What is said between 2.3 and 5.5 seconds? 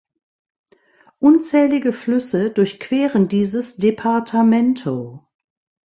durchqueren dieses Departamento.